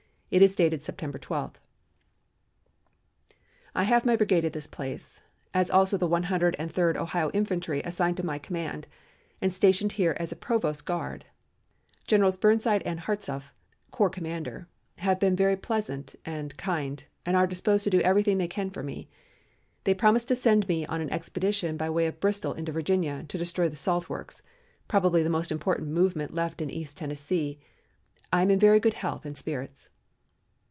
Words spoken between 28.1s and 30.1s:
I am in very good health and spirits."